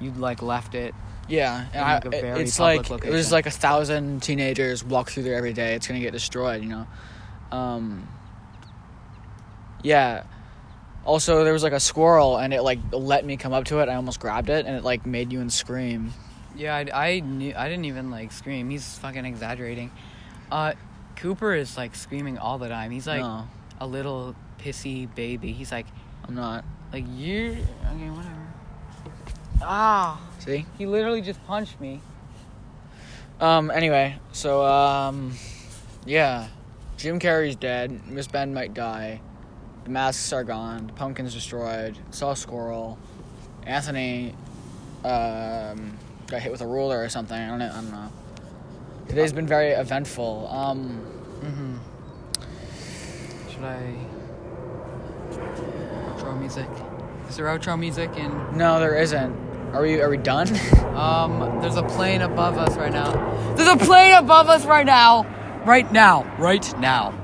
you'd 0.00 0.16
like 0.16 0.40
left 0.42 0.74
it. 0.74 0.94
Yeah, 1.30 1.66
and 1.72 1.84
I, 1.84 1.94
like, 1.94 2.04
a 2.04 2.08
it- 2.08 2.20
very 2.20 2.42
it's 2.42 2.58
like 2.58 2.86
there's 3.00 3.30
like 3.32 3.46
a 3.46 3.50
thousand 3.50 4.22
teenagers 4.22 4.84
walk 4.84 5.10
through 5.10 5.22
there 5.22 5.36
every 5.36 5.52
day. 5.52 5.74
It's 5.74 5.86
gonna 5.86 6.00
get 6.00 6.12
destroyed, 6.12 6.62
you 6.62 6.68
know. 6.68 6.86
Um, 7.52 8.08
yeah. 9.82 10.24
Also, 11.04 11.44
there 11.44 11.52
was 11.52 11.62
like 11.62 11.72
a 11.72 11.80
squirrel, 11.80 12.36
and 12.36 12.52
it 12.52 12.62
like 12.62 12.78
let 12.92 13.24
me 13.24 13.36
come 13.36 13.52
up 13.52 13.64
to 13.66 13.78
it. 13.80 13.88
I 13.88 13.94
almost 13.94 14.20
grabbed 14.20 14.50
it, 14.50 14.66
and 14.66 14.76
it 14.76 14.84
like 14.84 15.06
made 15.06 15.32
you 15.32 15.40
and 15.40 15.52
scream. 15.52 16.12
Yeah, 16.54 16.76
I, 16.76 17.06
I 17.06 17.20
knew 17.20 17.54
I 17.56 17.68
didn't 17.68 17.86
even 17.86 18.10
like 18.10 18.32
scream. 18.32 18.68
He's 18.68 18.98
fucking 18.98 19.24
exaggerating. 19.24 19.90
Uh, 20.50 20.74
Cooper 21.16 21.54
is 21.54 21.76
like 21.76 21.94
screaming 21.94 22.38
all 22.38 22.58
the 22.58 22.68
time. 22.68 22.90
He's 22.90 23.06
like 23.06 23.22
no, 23.22 23.48
a 23.80 23.86
little 23.86 24.34
pissy 24.58 25.12
baby. 25.14 25.52
He's 25.52 25.72
like, 25.72 25.86
I'm 26.24 26.34
not. 26.34 26.64
like 26.92 27.04
you. 27.08 27.56
Okay, 27.94 28.10
whatever. 28.10 28.49
Ah, 29.62 30.20
See. 30.38 30.66
he 30.78 30.86
literally 30.86 31.20
just 31.20 31.44
punched 31.46 31.80
me. 31.80 32.00
Um. 33.40 33.70
Anyway, 33.70 34.18
so 34.32 34.64
um, 34.64 35.32
yeah, 36.04 36.48
Jim 36.96 37.18
Carrey's 37.18 37.56
dead. 37.56 38.06
Miss 38.06 38.26
Ben 38.26 38.52
might 38.52 38.74
die. 38.74 39.20
The 39.84 39.90
masks 39.90 40.32
are 40.32 40.44
gone. 40.44 40.88
The 40.88 40.92
pumpkin's 40.92 41.32
destroyed. 41.34 41.96
Saw 42.10 42.32
a 42.32 42.36
squirrel. 42.36 42.98
Anthony 43.66 44.34
um, 45.04 45.96
got 46.26 46.40
hit 46.42 46.52
with 46.52 46.60
a 46.60 46.66
ruler 46.66 47.02
or 47.02 47.08
something. 47.08 47.38
I 47.38 47.48
don't 47.48 47.58
know. 47.58 47.70
I 47.70 47.74
don't 47.74 47.90
know. 47.90 48.12
Today's 49.08 49.32
been 49.32 49.46
very 49.46 49.70
eventful. 49.70 50.46
Um, 50.48 51.06
Mm-hmm. 51.40 51.76
Should 53.50 53.64
I? 53.64 53.94
Outro 55.32 56.38
music. 56.38 56.68
Is 57.30 57.36
there 57.36 57.46
outro 57.46 57.78
music 57.78 58.14
in? 58.18 58.56
no, 58.58 58.78
there 58.78 58.94
isn't. 58.96 59.34
Are 59.72 59.82
we? 59.82 60.00
Are 60.00 60.08
we 60.10 60.16
done? 60.16 60.48
Um, 61.00 61.60
there's 61.62 61.76
a 61.76 61.82
plane 61.82 62.20
above 62.20 62.58
us 62.58 62.76
right 62.76 62.92
now. 62.92 63.54
There's 63.54 63.68
a 63.68 63.76
plane 63.76 64.12
above 64.12 64.48
us 64.50 64.66
right 64.66 64.84
now. 64.84 65.24
Right 65.64 65.90
now. 65.90 66.24
Right 66.38 66.78
now. 66.78 67.14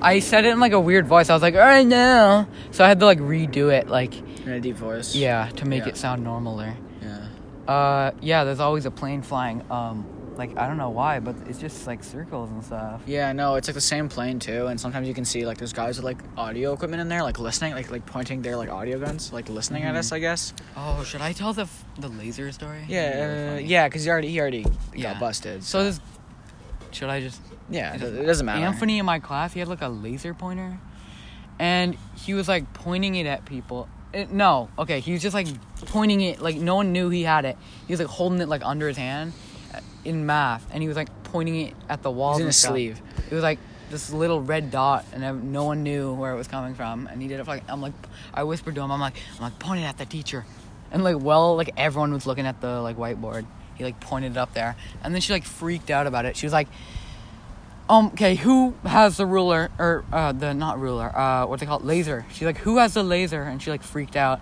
I 0.00 0.20
said 0.20 0.44
it 0.44 0.50
in 0.52 0.60
like 0.60 0.70
a 0.72 0.78
weird 0.78 1.06
voice. 1.08 1.28
I 1.28 1.32
was 1.32 1.42
like, 1.42 1.56
right 1.56 1.84
now. 1.86 2.46
So 2.70 2.84
I 2.84 2.88
had 2.88 3.00
to 3.00 3.06
like 3.06 3.18
redo 3.18 3.72
it, 3.72 3.88
like, 3.88 4.14
In 4.46 4.50
a 4.52 4.60
deep 4.60 4.76
voice. 4.76 5.16
yeah, 5.16 5.48
to 5.56 5.64
make 5.64 5.84
Yeah. 5.84 5.88
it 5.88 5.96
sound 5.96 6.24
normaler. 6.24 6.76
Yeah. 7.02 7.72
Uh, 7.72 8.10
yeah, 8.20 8.44
there's 8.44 8.60
always 8.60 8.86
a 8.86 8.92
plane 8.92 9.22
flying. 9.22 9.64
Um, 9.72 10.06
like, 10.38 10.56
I 10.56 10.68
don't 10.68 10.76
know 10.78 10.90
why, 10.90 11.18
but 11.18 11.34
it's 11.46 11.58
just 11.58 11.86
like 11.86 12.04
circles 12.04 12.48
and 12.50 12.64
stuff. 12.64 13.02
Yeah, 13.06 13.32
no, 13.32 13.56
it's 13.56 13.66
like 13.68 13.74
the 13.74 13.80
same 13.80 14.08
plane 14.08 14.38
too, 14.38 14.66
and 14.68 14.80
sometimes 14.80 15.08
you 15.08 15.12
can 15.14 15.24
see 15.24 15.44
like 15.44 15.58
there's 15.58 15.72
guys 15.72 15.96
with 15.96 16.04
like 16.04 16.18
audio 16.36 16.72
equipment 16.72 17.00
in 17.00 17.08
there, 17.08 17.22
like 17.24 17.38
listening, 17.38 17.74
like 17.74 17.90
like 17.90 18.06
pointing 18.06 18.40
their 18.40 18.56
like 18.56 18.70
audio 18.70 18.98
guns, 18.98 19.32
like 19.32 19.48
listening 19.48 19.82
at 19.82 19.96
us, 19.96 20.12
I 20.12 20.20
guess. 20.20 20.54
Oh, 20.76 21.02
should 21.04 21.20
I 21.20 21.32
tell 21.32 21.52
the 21.52 21.62
f- 21.62 21.84
the 21.98 22.08
laser 22.08 22.50
story? 22.52 22.84
That'd 22.88 22.88
be 22.88 22.94
really 22.94 23.50
Yeah, 23.50 23.54
uh, 23.54 23.58
yeah, 23.58 23.88
because 23.88 24.04
he 24.04 24.10
already 24.10 24.28
he 24.30 24.40
already 24.40 24.64
Yeah. 24.94 25.12
got 25.14 25.20
busted. 25.20 25.64
So 25.64 25.84
this. 25.84 26.00
Should 26.92 27.10
I 27.10 27.20
just 27.20 27.42
yeah, 27.68 27.94
it, 27.96 28.02
It 28.02 28.24
doesn't 28.24 28.46
matter. 28.46 28.64
Anthony 28.64 28.98
in 28.98 29.04
my 29.04 29.18
class, 29.18 29.52
he 29.52 29.58
had 29.58 29.68
like 29.68 29.82
a 29.82 29.88
laser 29.88 30.32
pointer, 30.34 30.78
and 31.58 31.96
he 32.16 32.32
was 32.34 32.48
like 32.48 32.72
pointing 32.74 33.14
it 33.16 33.26
at 33.26 33.44
people. 33.44 33.88
It, 34.12 34.30
no, 34.30 34.70
okay, 34.78 35.00
he 35.00 35.12
was 35.12 35.20
just 35.20 35.34
like 35.34 35.48
pointing 35.86 36.20
it 36.22 36.40
like 36.40 36.56
no 36.56 36.76
one 36.76 36.92
knew 36.92 37.10
he 37.10 37.24
had 37.24 37.44
it. 37.44 37.58
He 37.86 37.92
was 37.92 38.00
like 38.00 38.08
holding 38.08 38.40
it 38.40 38.48
like 38.48 38.62
under 38.64 38.88
his 38.88 38.96
hand 38.96 39.32
in 40.08 40.26
math, 40.26 40.66
and 40.72 40.82
he 40.82 40.88
was 40.88 40.96
like 40.96 41.08
pointing 41.24 41.68
it 41.68 41.74
at 41.88 42.02
the 42.02 42.10
walls. 42.10 42.38
He's 42.38 42.42
in 42.42 42.46
his 42.46 42.56
stuff. 42.56 42.70
sleeve. 42.72 43.00
It 43.30 43.34
was 43.34 43.42
like 43.42 43.58
this 43.90 44.12
little 44.12 44.40
red 44.40 44.70
dot, 44.70 45.04
and 45.12 45.52
no 45.52 45.64
one 45.64 45.82
knew 45.82 46.14
where 46.14 46.32
it 46.32 46.36
was 46.36 46.48
coming 46.48 46.74
from. 46.74 47.06
And 47.06 47.20
he 47.22 47.28
did 47.28 47.40
it 47.40 47.44
for, 47.44 47.50
like 47.50 47.64
I'm 47.68 47.80
like 47.80 47.92
I 48.34 48.44
whispered 48.44 48.74
to 48.74 48.80
him, 48.80 48.90
I'm 48.90 49.00
like 49.00 49.16
I'm 49.36 49.42
like 49.42 49.58
pointing 49.58 49.84
at 49.84 49.98
the 49.98 50.06
teacher, 50.06 50.44
and 50.90 51.04
like 51.04 51.20
well 51.20 51.56
like 51.56 51.70
everyone 51.76 52.12
was 52.12 52.26
looking 52.26 52.46
at 52.46 52.60
the 52.60 52.80
like 52.80 52.96
whiteboard. 52.96 53.46
He 53.76 53.84
like 53.84 54.00
pointed 54.00 54.32
it 54.32 54.38
up 54.38 54.54
there, 54.54 54.76
and 55.04 55.14
then 55.14 55.20
she 55.20 55.32
like 55.32 55.44
freaked 55.44 55.90
out 55.90 56.06
about 56.06 56.24
it. 56.24 56.36
She 56.36 56.46
was 56.46 56.52
like, 56.52 56.68
um, 57.88 58.06
okay, 58.14 58.34
who 58.34 58.74
has 58.84 59.16
the 59.18 59.26
ruler 59.26 59.70
or 59.78 60.04
uh, 60.12 60.32
the 60.32 60.52
not 60.52 60.80
ruler? 60.80 61.16
Uh, 61.16 61.46
what 61.46 61.60
they 61.60 61.66
call 61.66 61.78
it, 61.78 61.84
laser? 61.84 62.26
She's 62.32 62.42
like, 62.42 62.58
who 62.58 62.78
has 62.78 62.94
the 62.94 63.04
laser? 63.04 63.42
And 63.42 63.62
she 63.62 63.70
like 63.70 63.82
freaked 63.82 64.16
out, 64.16 64.40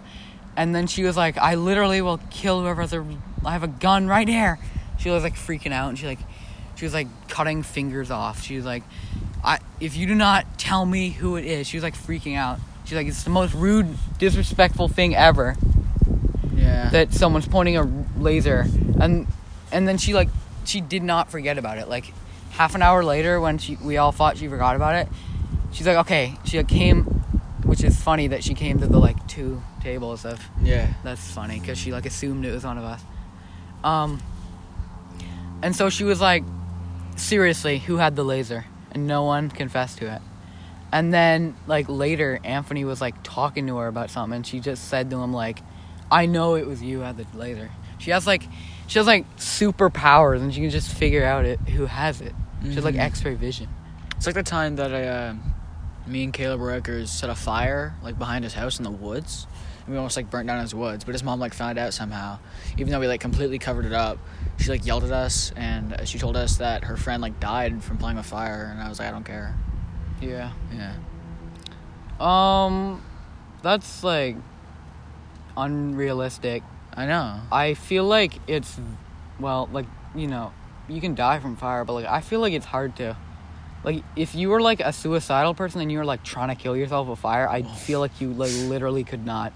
and 0.57 0.75
then 0.75 0.87
she 0.87 1.05
was 1.05 1.17
like, 1.17 1.37
I 1.37 1.55
literally 1.57 2.01
will 2.01 2.19
kill 2.31 2.63
whoever 2.63 2.81
has 2.81 2.93
a. 2.93 3.05
I 3.45 3.53
have 3.53 3.63
a 3.63 3.69
gun 3.69 4.09
right 4.09 4.27
here. 4.27 4.59
She 4.99 5.11
was 5.11 5.23
like 5.23 5.35
freaking 5.35 5.73
out, 5.73 5.89
and 5.89 5.99
she 5.99 6.07
like 6.07 6.19
She 6.77 6.85
was 6.85 6.95
like 6.95 7.09
cutting 7.29 7.63
fingers 7.63 8.11
off. 8.11 8.43
She 8.43 8.57
was 8.57 8.65
like, 8.65 8.83
I 9.45 9.59
if 9.81 9.97
you 9.97 10.07
do 10.07 10.15
not 10.15 10.59
tell 10.59 10.85
me 10.87 11.11
who 11.11 11.37
it 11.37 11.45
is, 11.45 11.67
she 11.67 11.77
was 11.77 11.85
like 11.85 11.97
freaking 11.97 12.37
out. 12.37 12.59
She's 12.85 12.95
like, 12.97 13.07
it's 13.09 13.25
the 13.25 13.31
most 13.31 13.53
rude, 13.55 13.97
disrespectful 14.19 14.87
thing 14.89 15.15
ever 15.17 15.57
Yeah. 16.55 16.89
that 16.91 17.13
someone's 17.13 17.49
pointing 17.49 17.77
a 17.77 17.85
laser, 18.19 18.67
and 19.01 19.27
and 19.73 19.87
then 19.89 19.99
she 19.99 20.15
like 20.15 20.29
she 20.65 20.81
did 20.81 21.03
not 21.03 21.31
forget 21.31 21.59
about 21.59 21.79
it. 21.79 21.89
Like 21.89 22.13
half 22.53 22.75
an 22.75 22.83
hour 22.83 23.05
later, 23.05 23.41
when 23.41 23.59
she 23.59 23.77
we 23.77 23.97
all 23.97 24.13
thought 24.13 24.37
she 24.39 24.49
forgot 24.49 24.77
about 24.77 24.95
it, 24.95 25.09
she's 25.73 25.87
like, 25.87 25.99
okay. 25.99 26.37
She 26.45 26.57
like, 26.59 26.69
came, 26.69 27.05
which 27.65 27.83
is 27.85 28.01
funny 28.01 28.29
that 28.29 28.43
she 28.45 28.55
came 28.55 28.79
to 28.81 28.87
the 28.87 28.99
like 28.99 29.27
two 29.29 29.63
tables 29.83 30.25
of 30.25 30.41
yeah. 30.63 30.95
that's 31.05 31.31
funny 31.33 31.61
because 31.61 31.79
she 31.79 31.93
like 31.93 32.07
assumed 32.07 32.45
it 32.45 32.53
was 32.53 32.65
one 32.65 32.79
of 32.79 32.85
us. 32.85 33.03
Um, 33.85 34.21
and 35.63 35.75
so 35.75 35.89
she 35.91 36.05
was 36.05 36.21
like, 36.21 36.45
seriously, 37.17 37.79
who 37.79 37.97
had 37.97 38.17
the 38.17 38.25
laser? 38.25 38.65
And 38.93 39.07
no 39.07 39.25
one 39.25 39.51
confessed 39.51 39.99
to 39.99 40.15
it. 40.15 40.23
And 40.93 41.13
then 41.13 41.57
like 41.67 41.89
later, 41.89 42.39
Anthony 42.45 42.85
was 42.85 43.01
like 43.01 43.15
talking 43.23 43.67
to 43.67 43.77
her 43.79 43.89
about 43.89 44.11
something, 44.11 44.37
and 44.37 44.47
she 44.47 44.61
just 44.61 44.89
said 44.89 45.11
to 45.11 45.21
him 45.21 45.33
like, 45.33 45.61
"I 46.11 46.27
know 46.27 46.55
it 46.55 46.67
was 46.67 46.81
you 46.83 46.99
who 46.99 47.05
had 47.05 47.17
the 47.17 47.27
laser." 47.37 47.71
She 47.99 48.11
has 48.13 48.27
like, 48.27 48.45
she 48.87 48.99
has 48.99 49.07
like 49.07 49.27
superpowers, 49.37 50.41
and 50.41 50.55
she 50.55 50.61
can 50.61 50.71
just 50.71 50.91
figure 50.93 51.25
out 51.25 51.45
it 51.45 51.59
who 51.61 51.87
has 51.87 52.21
it. 52.21 52.33
She 52.63 52.75
has 52.75 52.85
like 52.85 52.95
Mhm. 52.95 53.01
X-ray 53.01 53.35
vision. 53.35 53.69
It's 54.17 54.27
like 54.27 54.35
the 54.37 54.43
time 54.43 54.77
that 54.77 54.95
I, 54.95 55.07
uh, 55.07 55.35
me 56.07 56.25
and 56.25 56.33
Caleb 56.33 56.61
Rikers 56.61 57.09
set 57.09 57.29
a 57.29 57.35
fire 57.35 57.95
like 58.03 58.19
behind 58.19 58.45
his 58.45 58.55
house 58.55 58.79
in 58.79 58.85
the 58.85 58.91
woods. 58.91 59.47
We 59.89 59.97
almost 59.97 60.17
like 60.17 60.31
burnt 60.31 60.49
down 60.49 60.61
his 60.61 60.75
woods, 60.75 61.05
but 61.05 61.15
his 61.15 61.23
mom 61.23 61.39
like 61.39 61.55
found 61.55 61.79
out 61.79 61.95
somehow. 61.95 62.39
Even 62.77 62.93
though 62.93 63.01
we 63.01 63.07
like 63.07 63.21
completely 63.21 63.59
covered 63.59 63.85
it 63.85 63.93
up, 63.93 64.19
she 64.59 64.71
like 64.71 64.85
yelled 64.85 65.05
at 65.05 65.13
us 65.13 65.53
and 65.57 65.97
she 66.05 66.19
told 66.19 66.37
us 66.37 66.57
that 66.57 66.85
her 66.85 66.97
friend 66.97 67.23
like 67.23 67.39
died 67.39 67.83
from 67.85 67.99
playing 67.99 68.17
with 68.17 68.27
fire. 68.27 68.69
And 68.73 68.83
I 68.83 68.89
was 68.89 68.99
like, 68.99 69.09
I 69.09 69.13
don't 69.13 69.25
care. 69.25 69.55
Yeah. 70.21 70.53
Yeah. 70.75 70.95
Um, 72.19 73.03
that's 73.63 74.03
like 74.03 74.37
unrealistic. 75.57 76.63
I 76.95 77.07
know. 77.07 77.41
I 77.53 77.75
feel 77.75 78.05
like 78.05 78.35
it's 78.47 78.81
well, 79.39 79.69
like 79.73 79.87
you 80.15 80.27
know, 80.27 80.53
you 80.89 81.01
can 81.01 81.15
die 81.15 81.39
from 81.39 81.57
fire, 81.57 81.85
but 81.85 81.93
like 81.93 82.07
I 82.07 82.21
feel 82.21 82.41
like 82.41 82.53
it's 82.53 82.67
hard 82.67 82.97
to. 82.97 83.17
Like 83.85 84.03
if 84.17 84.35
you 84.35 84.49
were 84.49 84.61
like 84.61 84.81
a 84.81 84.93
suicidal 84.93 85.55
person 85.55 85.81
and 85.81 85.93
you 85.93 85.99
were 85.99 86.05
like 86.05 86.25
trying 86.25 86.49
to 86.49 86.61
kill 86.61 86.77
yourself 86.77 87.07
with 87.07 87.21
fire, 87.21 87.49
I 87.49 87.63
feel 87.63 88.01
like 88.01 88.21
you 88.21 88.33
like 88.33 88.51
literally 88.53 89.05
could 89.05 89.25
not. 89.25 89.53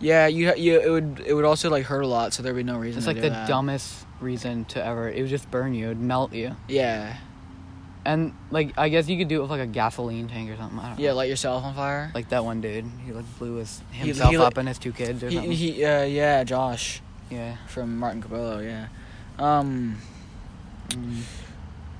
Yeah, 0.00 0.26
you 0.28 0.54
you 0.56 0.80
it 0.80 0.90
would 0.90 1.22
it 1.26 1.34
would 1.34 1.44
also 1.44 1.68
like 1.70 1.84
hurt 1.84 2.00
a 2.02 2.06
lot, 2.06 2.32
so 2.32 2.42
there'd 2.42 2.56
be 2.56 2.62
no 2.62 2.78
reason. 2.78 2.98
It's 2.98 3.06
like 3.06 3.20
the 3.20 3.30
that. 3.30 3.46
dumbest 3.48 4.06
reason 4.20 4.64
to 4.66 4.84
ever. 4.84 5.08
It 5.10 5.20
would 5.20 5.30
just 5.30 5.50
burn 5.50 5.74
you. 5.74 5.86
It'd 5.86 6.00
melt 6.00 6.32
you. 6.32 6.56
Yeah, 6.68 7.16
And 8.06 8.32
like 8.50 8.72
I 8.78 8.88
guess 8.88 9.08
you 9.08 9.18
could 9.18 9.28
do 9.28 9.38
it 9.38 9.42
with 9.42 9.50
like 9.50 9.60
a 9.60 9.66
gasoline 9.66 10.26
tank 10.28 10.50
or 10.50 10.56
something. 10.56 10.78
I 10.78 10.88
don't 10.90 10.98
yeah, 11.00 11.10
know. 11.10 11.16
light 11.16 11.28
yourself 11.28 11.64
on 11.64 11.74
fire. 11.74 12.10
Like 12.14 12.30
that 12.30 12.44
one 12.44 12.60
dude. 12.62 12.86
He 13.04 13.12
like 13.12 13.26
blew 13.38 13.56
his 13.56 13.82
himself 13.92 14.30
he, 14.30 14.36
up 14.38 14.42
like- 14.44 14.56
and 14.58 14.68
his 14.68 14.78
two 14.78 14.92
kids 14.92 15.22
or 15.22 15.28
He, 15.28 15.36
something. 15.36 15.52
he 15.52 15.84
uh, 15.84 16.04
yeah, 16.04 16.44
Josh 16.44 17.02
yeah. 17.30 17.56
from 17.66 17.98
Martin 17.98 18.22
Cabello. 18.22 18.60
Yeah. 18.60 18.88
Um, 19.38 19.98
Mm. 20.90 21.22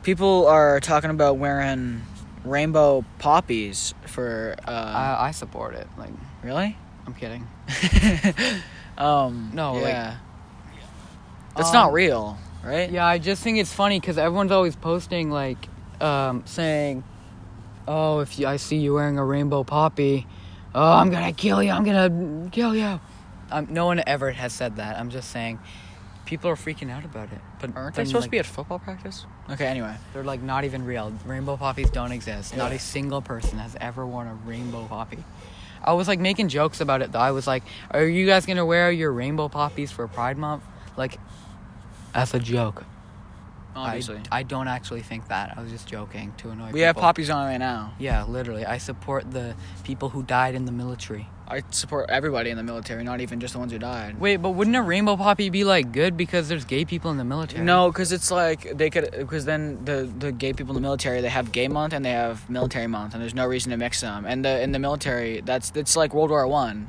people 0.02 0.46
are 0.48 0.80
talking 0.80 1.10
about 1.10 1.36
wearing 1.36 2.02
rainbow 2.44 3.04
poppies 3.18 3.94
for. 4.06 4.56
Uh, 4.66 4.70
I 4.70 5.26
I 5.28 5.30
support 5.30 5.74
it. 5.74 5.86
Like 5.96 6.10
really? 6.42 6.76
I'm 7.06 7.14
kidding. 7.14 7.46
um, 8.98 9.50
No, 9.52 9.74
like- 9.74 9.84
yeah. 9.84 10.16
That's 11.56 11.68
Um, 11.70 11.74
not 11.74 11.92
real, 11.92 12.38
right? 12.64 12.90
Yeah, 12.90 13.04
I 13.04 13.18
just 13.18 13.42
think 13.42 13.58
it's 13.58 13.72
funny 13.72 13.98
because 13.98 14.18
everyone's 14.18 14.52
always 14.52 14.76
posting 14.76 15.30
like, 15.30 15.58
um, 16.00 16.44
saying, 16.46 17.02
"Oh, 17.88 18.20
if 18.20 18.38
you, 18.38 18.46
I 18.46 18.56
see 18.56 18.76
you 18.76 18.94
wearing 18.94 19.18
a 19.18 19.24
rainbow 19.24 19.64
poppy, 19.64 20.26
oh, 20.74 20.92
I'm 20.92 21.10
gonna 21.10 21.32
kill 21.32 21.60
you. 21.62 21.72
I'm 21.72 21.84
gonna 21.84 22.48
kill 22.50 22.74
you." 22.74 23.00
Um, 23.50 23.66
no 23.70 23.86
one 23.86 24.00
ever 24.06 24.30
has 24.30 24.52
said 24.52 24.76
that. 24.76 24.96
I'm 24.96 25.10
just 25.10 25.30
saying, 25.30 25.58
people 26.24 26.48
are 26.48 26.54
freaking 26.54 26.90
out 26.90 27.04
about 27.04 27.32
it. 27.32 27.40
But 27.60 27.76
Aren't 27.76 27.96
they 27.96 28.04
supposed 28.04 28.22
like, 28.22 28.28
to 28.28 28.30
be 28.30 28.38
at 28.38 28.46
football 28.46 28.78
practice? 28.78 29.26
Okay. 29.50 29.66
Anyway. 29.66 29.94
They're 30.14 30.22
like 30.22 30.40
not 30.40 30.64
even 30.64 30.84
real. 30.84 31.12
Rainbow 31.26 31.56
poppies 31.56 31.90
don't 31.90 32.12
exist. 32.12 32.56
Not 32.56 32.70
a 32.70 32.78
single 32.78 33.20
person 33.20 33.58
has 33.58 33.76
ever 33.80 34.06
worn 34.06 34.28
a 34.28 34.34
rainbow 34.34 34.86
poppy. 34.86 35.24
I 35.82 35.92
was 35.92 36.08
like 36.08 36.20
making 36.20 36.48
jokes 36.48 36.80
about 36.80 37.02
it 37.02 37.12
though. 37.12 37.18
I 37.18 37.32
was 37.32 37.46
like, 37.46 37.62
"Are 37.90 38.04
you 38.04 38.26
guys 38.26 38.46
gonna 38.46 38.66
wear 38.66 38.90
your 38.90 39.12
rainbow 39.12 39.48
poppies 39.48 39.90
for 39.90 40.06
Pride 40.08 40.38
Month?" 40.38 40.64
Like, 40.96 41.18
as 42.14 42.34
a 42.34 42.38
joke. 42.38 42.84
Obviously. 43.74 44.20
I, 44.30 44.40
I 44.40 44.42
don't 44.42 44.68
actually 44.68 45.02
think 45.02 45.28
that. 45.28 45.56
I 45.56 45.62
was 45.62 45.70
just 45.70 45.88
joking 45.88 46.32
to 46.38 46.50
annoy 46.50 46.66
we 46.66 46.72
people. 46.72 46.86
have 46.86 46.96
poppies 46.96 47.30
on 47.30 47.46
right 47.46 47.58
now. 47.58 47.94
Yeah, 47.98 48.24
literally. 48.24 48.64
I 48.64 48.78
support 48.78 49.30
the 49.30 49.54
people 49.84 50.08
who 50.08 50.22
died 50.22 50.54
in 50.54 50.64
the 50.64 50.72
military. 50.72 51.28
I 51.46 51.64
support 51.70 52.10
everybody 52.10 52.50
in 52.50 52.56
the 52.56 52.62
military, 52.62 53.02
not 53.02 53.20
even 53.20 53.40
just 53.40 53.54
the 53.54 53.58
ones 53.58 53.72
who 53.72 53.78
died. 53.78 54.20
Wait, 54.20 54.36
but 54.36 54.50
wouldn't 54.50 54.76
a 54.76 54.82
rainbow 54.82 55.16
poppy 55.16 55.50
be 55.50 55.64
like 55.64 55.90
good 55.90 56.16
because 56.16 56.48
there's 56.48 56.64
gay 56.64 56.84
people 56.84 57.10
in 57.10 57.16
the 57.16 57.24
military? 57.24 57.64
No, 57.64 57.90
because 57.90 58.12
it's 58.12 58.30
like 58.30 58.76
they 58.76 58.88
could. 58.88 59.10
Because 59.10 59.46
then 59.46 59.84
the 59.84 60.08
the 60.16 60.30
gay 60.30 60.52
people 60.52 60.76
in 60.76 60.80
the 60.80 60.86
military 60.86 61.20
they 61.20 61.28
have 61.28 61.50
gay 61.50 61.66
month 61.66 61.92
and 61.92 62.04
they 62.04 62.12
have 62.12 62.48
military 62.48 62.86
month, 62.86 63.14
and 63.14 63.22
there's 63.22 63.34
no 63.34 63.46
reason 63.46 63.70
to 63.70 63.76
mix 63.76 64.00
them. 64.00 64.26
And 64.26 64.44
the 64.44 64.62
in 64.62 64.70
the 64.70 64.78
military, 64.78 65.40
that's 65.40 65.72
it's 65.74 65.96
like 65.96 66.14
World 66.14 66.30
War 66.30 66.46
One 66.46 66.88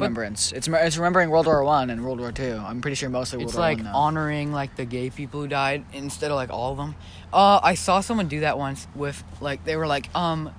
remembrance. 0.00 0.52
it's 0.52 0.68
it's 0.68 0.96
remembering 0.96 1.30
World 1.30 1.46
War 1.46 1.62
One 1.64 1.90
and 1.90 2.04
World 2.04 2.20
War 2.20 2.32
Two. 2.32 2.60
I'm 2.64 2.80
pretty 2.80 2.94
sure 2.94 3.08
mostly 3.08 3.38
World 3.38 3.48
It's 3.50 3.56
War 3.56 3.60
like 3.66 3.76
One. 3.78 3.84
though. 3.86 3.92
honoring 3.92 4.52
like 4.52 4.76
the 4.76 4.84
gay 4.84 5.10
people 5.10 5.40
who 5.42 5.48
died 5.48 5.84
instead 5.92 6.30
of 6.30 6.36
like 6.36 6.50
all 6.50 6.72
of 6.72 6.78
them. 6.78 6.94
Uh, 7.32 7.60
I 7.62 7.74
saw 7.74 8.00
someone 8.00 8.28
do 8.28 8.40
that 8.40 8.58
once 8.58 8.86
with 8.94 9.22
like 9.40 9.64
they 9.64 9.76
were 9.76 9.86
like, 9.86 10.14
um, 10.14 10.50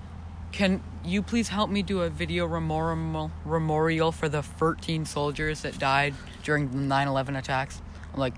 can 0.52 0.82
you 1.04 1.22
please 1.22 1.50
help 1.50 1.70
me 1.70 1.82
do 1.84 2.02
a 2.02 2.10
video 2.10 2.48
memorial 2.48 3.32
memorial 3.46 4.12
for 4.12 4.28
the 4.30 4.42
13 4.44 5.06
soldiers 5.06 5.62
that 5.62 5.78
died 5.80 6.14
during 6.44 6.70
the 6.72 6.78
9/11 6.78 7.38
attacks? 7.38 7.82
I'm 8.14 8.20
like, 8.20 8.34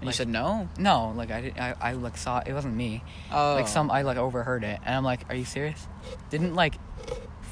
and 0.00 0.06
you 0.06 0.12
said 0.12 0.28
no. 0.28 0.68
no, 0.78 1.12
like 1.16 1.30
I 1.30 1.40
did, 1.40 1.58
I, 1.58 1.74
I 1.80 1.92
like 1.92 2.16
saw 2.16 2.40
it 2.44 2.52
wasn't 2.52 2.76
me. 2.76 3.02
Oh, 3.32 3.54
Like 3.54 3.66
some 3.68 3.90
I 3.90 4.02
like 4.02 4.16
overheard 4.16 4.62
it 4.62 4.78
and 4.84 4.94
I'm 4.94 5.04
like, 5.04 5.20
are 5.28 5.34
you 5.34 5.44
serious? 5.44 5.88
Didn't 6.30 6.54
like 6.54 6.74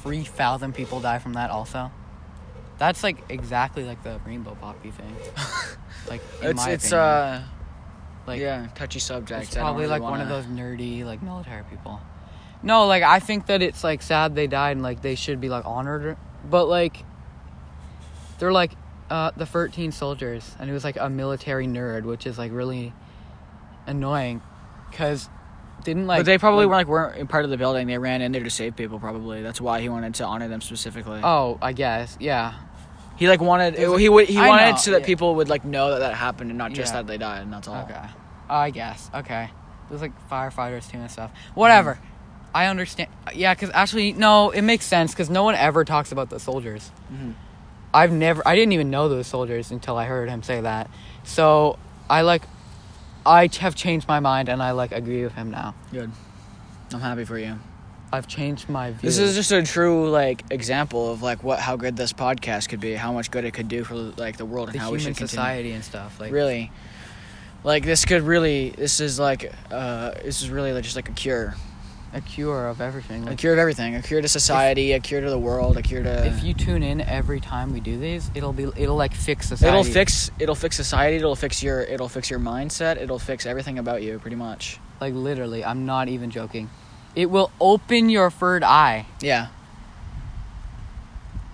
three 0.07 0.23
thousand 0.23 0.73
people 0.73 0.99
die 0.99 1.19
from 1.19 1.33
that 1.33 1.49
also? 1.49 1.91
That's 2.77 3.03
like 3.03 3.17
exactly 3.29 3.83
like 3.83 4.03
the 4.03 4.19
rainbow 4.25 4.55
poppy 4.55 4.91
thing. 4.91 5.15
Like 6.09 6.21
in 6.41 6.51
It's 6.51 6.65
it's 6.67 6.85
opinion. 6.87 6.99
uh 7.01 7.43
like 8.27 8.39
yeah 8.39 8.67
touchy 8.75 8.99
subject. 8.99 9.43
it's 9.43 9.55
probably 9.55 9.81
really 9.85 9.99
like 9.99 10.01
one 10.01 10.21
of 10.21 10.29
those 10.29 10.45
nerdy 10.45 11.03
like 11.03 11.21
military 11.21 11.63
people. 11.69 11.99
No, 12.63 12.85
like 12.87 13.03
I 13.03 13.19
think 13.19 13.47
that 13.47 13.61
it's 13.61 13.83
like 13.83 14.01
sad 14.01 14.33
they 14.35 14.47
died 14.47 14.71
and 14.77 14.83
like 14.83 15.01
they 15.01 15.15
should 15.15 15.41
be 15.41 15.49
like 15.49 15.65
honored, 15.65 16.15
but 16.49 16.65
like 16.69 17.03
they're 18.39 18.51
like 18.53 18.71
uh 19.09 19.31
the 19.35 19.45
13 19.45 19.91
soldiers 19.91 20.55
and 20.59 20.69
it 20.69 20.73
was 20.73 20.83
like 20.83 20.97
a 20.99 21.09
military 21.09 21.67
nerd, 21.67 22.03
which 22.03 22.25
is 22.27 22.37
like 22.37 22.51
really 22.53 22.93
annoying 23.85 24.41
cuz 24.91 25.29
didn't 25.83 26.07
like 26.07 26.19
but 26.19 26.25
they 26.25 26.37
probably 26.37 26.65
like, 26.65 26.87
weren't 26.87 27.09
like 27.11 27.15
weren't 27.17 27.29
part 27.29 27.45
of 27.45 27.51
the 27.51 27.57
building. 27.57 27.87
They 27.87 27.97
ran 27.97 28.21
in 28.21 28.31
there 28.31 28.43
to 28.43 28.49
save 28.49 28.75
people. 28.75 28.99
Probably 28.99 29.41
that's 29.41 29.61
why 29.61 29.81
he 29.81 29.89
wanted 29.89 30.15
to 30.15 30.25
honor 30.25 30.47
them 30.47 30.61
specifically. 30.61 31.21
Oh, 31.23 31.57
I 31.61 31.73
guess. 31.73 32.17
Yeah. 32.19 32.53
He 33.17 33.27
like 33.27 33.41
wanted 33.41 33.75
It 33.75 33.87
was- 33.89 33.99
he 33.99 34.09
would 34.09 34.27
he 34.27 34.37
I 34.37 34.47
wanted 34.47 34.71
know, 34.71 34.77
so 34.77 34.91
that 34.91 35.01
yeah. 35.01 35.05
people 35.05 35.35
would 35.35 35.49
like 35.49 35.65
know 35.65 35.91
that 35.91 35.99
that 35.99 36.13
happened 36.13 36.51
and 36.51 36.57
not 36.57 36.73
just 36.73 36.93
Yeah. 36.93 37.01
that 37.01 37.07
they 37.07 37.17
died 37.17 37.41
and 37.43 37.51
that's 37.53 37.67
all. 37.67 37.83
Okay. 37.83 37.99
I 38.49 38.69
guess. 38.69 39.09
Okay. 39.13 39.49
There's 39.89 40.01
like 40.01 40.11
firefighters 40.29 40.89
too 40.91 40.97
and 40.97 41.09
stuff. 41.09 41.31
Whatever. 41.53 41.99
I 42.53 42.67
understand. 42.67 43.09
Yeah, 43.33 43.53
because 43.53 43.69
actually, 43.73 44.13
no, 44.13 44.49
it 44.51 44.61
makes 44.61 44.85
sense 44.85 45.11
because 45.13 45.29
no 45.29 45.43
one 45.43 45.55
ever 45.55 45.85
talks 45.85 46.11
about 46.11 46.29
the 46.29 46.39
soldiers. 46.39 46.91
Mhm. 47.13 47.33
I've 47.93 48.11
never, 48.11 48.41
I 48.47 48.55
didn't 48.55 48.73
even 48.73 48.89
know 48.89 49.09
those 49.09 49.27
soldiers 49.27 49.71
until 49.71 49.97
I 49.97 50.05
heard 50.05 50.29
him 50.29 50.43
say 50.43 50.61
that. 50.61 50.89
So 51.23 51.77
I 52.09 52.21
like, 52.21 52.43
I 53.27 53.49
have 53.59 53.75
changed 53.75 54.07
my 54.07 54.19
mind 54.19 54.49
and 54.49 54.63
I 54.63 54.71
like 54.71 54.91
agree 54.91 55.23
with 55.23 55.33
him 55.33 55.51
now. 55.51 55.75
Good. 55.91 56.11
I'm 56.93 57.01
happy 57.01 57.25
for 57.25 57.37
you. 57.37 57.59
I've 58.11 58.27
changed 58.27 58.69
my 58.69 58.91
view. 58.91 59.01
This 59.01 59.17
is 59.17 59.35
just 59.35 59.51
a 59.51 59.61
true 59.63 60.09
like 60.09 60.43
example 60.49 61.11
of 61.11 61.21
like 61.21 61.43
what 61.43 61.59
how 61.59 61.75
good 61.75 61.97
this 61.97 62.13
podcast 62.13 62.69
could 62.69 62.79
be, 62.79 62.93
how 62.93 63.11
much 63.11 63.29
good 63.29 63.43
it 63.43 63.53
could 63.53 63.67
do 63.67 63.83
for 63.83 63.95
like 63.95 64.37
the 64.37 64.45
world 64.45 64.69
and 64.69 64.75
the 64.75 64.79
how 64.79 64.91
we 64.91 64.99
should 64.99 65.07
continue. 65.17 65.27
society 65.27 65.71
and 65.73 65.83
stuff. 65.83 66.17
Like, 66.19 66.31
Really, 66.31 66.71
like 67.65 67.83
this 67.83 68.05
could 68.05 68.21
really 68.21 68.69
this 68.69 69.01
is 69.01 69.19
like 69.19 69.51
uh 69.71 70.11
this 70.23 70.41
is 70.41 70.49
really 70.49 70.71
like, 70.71 70.85
just 70.85 70.95
like 70.95 71.09
a 71.09 71.13
cure, 71.13 71.55
a 72.13 72.21
cure 72.21 72.67
of 72.67 72.81
everything. 72.81 73.27
a 73.27 73.35
cure 73.35 73.53
of 73.53 73.59
everything, 73.59 73.95
a 73.95 74.01
cure 74.01 74.21
to 74.21 74.27
society, 74.27 74.93
a 74.93 74.99
cure 74.99 75.21
to 75.21 75.29
the 75.29 75.37
world, 75.37 75.77
a 75.77 75.81
cure 75.81 76.03
to. 76.03 76.25
if 76.25 76.43
you 76.43 76.53
tune 76.53 76.83
in 76.83 77.01
every 77.01 77.39
time 77.39 77.73
we 77.73 77.79
do 77.79 77.97
these, 77.97 78.31
it'll 78.33 78.53
be, 78.53 78.63
it'll 78.75 78.95
like 78.95 79.13
fix 79.13 79.47
society. 79.47 79.77
It'll 79.79 79.93
fix 79.93 80.31
it'll 80.39 80.55
fix 80.55 80.75
society. 80.75 81.17
It'll 81.17 81.35
fix 81.35 81.61
your 81.61 81.81
it'll 81.81 82.09
fix 82.09 82.29
your 82.29 82.39
mindset. 82.39 82.97
It'll 82.97 83.19
fix 83.19 83.45
everything 83.45 83.77
about 83.77 84.03
you, 84.03 84.19
pretty 84.19 84.37
much. 84.37 84.79
Like 84.99 85.13
literally, 85.13 85.63
I'm 85.63 85.85
not 85.85 86.07
even 86.07 86.31
joking. 86.31 86.69
It 87.15 87.29
will 87.29 87.51
open 87.59 88.09
your 88.09 88.29
third 88.31 88.63
eye. 88.63 89.07
Yeah. 89.21 89.47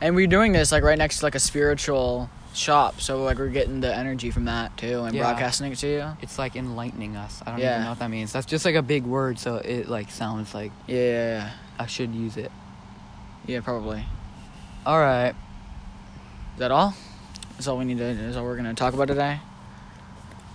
And 0.02 0.16
we're 0.16 0.28
doing 0.28 0.52
this 0.52 0.72
like 0.72 0.84
right 0.84 0.98
next 0.98 1.20
to 1.20 1.26
like 1.26 1.36
a 1.36 1.40
spiritual 1.40 2.30
shop, 2.56 3.02
so 3.02 3.24
like 3.24 3.38
we're 3.38 3.48
getting 3.50 3.82
the 3.82 3.94
energy 3.96 4.32
from 4.32 4.46
that 4.46 4.76
too 4.78 5.04
and 5.04 5.16
Yeah. 5.16 5.24
broadcasting 5.24 5.72
it 5.72 5.76
to 5.80 5.88
you. 5.88 6.18
It's 6.22 6.38
like 6.40 6.56
enlightening 6.56 7.16
us. 7.16 7.42
I 7.46 7.52
don't 7.52 7.60
Yeah. 7.60 7.72
even 7.74 7.84
know 7.84 7.90
what 7.92 8.00
that 8.00 8.10
means. 8.10 8.32
That's 8.32 8.46
just 8.46 8.66
like 8.66 8.76
a 8.76 8.82
big 8.82 9.04
word, 9.04 9.40
so 9.40 9.56
it 9.58 9.88
like 9.90 10.10
sounds 10.12 10.54
like 10.54 10.72
Yeah. 10.88 11.50
I 11.80 11.86
should 11.88 12.14
use 12.14 12.38
it. 12.38 12.52
Yeah, 13.46 13.62
probably. 13.62 14.06
All 14.86 15.00
right. 15.00 15.30
Is 16.54 16.60
that 16.60 16.72
all? 16.72 16.94
That's 17.54 17.68
all 17.68 17.78
we 17.78 17.86
need 17.86 17.98
to. 17.98 18.04
Is 18.06 18.38
all 18.38 18.44
we're 18.44 18.56
gonna 18.58 18.74
talk 18.74 18.94
about 18.94 19.08
today. 19.08 19.40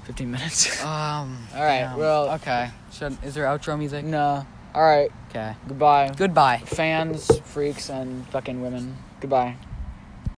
Fifteen 0.05 0.31
minutes. 0.31 0.83
Um. 0.85 1.37
All 1.55 1.63
right, 1.63 1.81
damn. 1.81 1.97
well- 1.99 2.31
Okay. 2.35 2.71
Should 2.93 3.19
is 3.23 3.35
there 3.35 3.45
outro 3.45 3.79
music? 3.79 4.05
no. 4.05 4.47
All 4.75 4.83
right. 4.83 5.11
Okay. 5.31 5.55
Goodbye. 5.67 6.13
Goodbye. 6.17 6.59
Fans, 6.65 7.31
freaks, 7.45 7.89
and 7.91 8.27
fucking 8.29 8.61
women. 8.63 8.97
Goodbye. 9.21 9.57